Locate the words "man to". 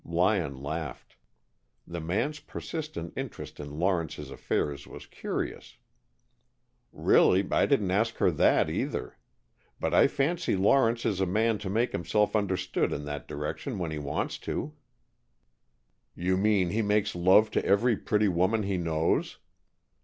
11.27-11.69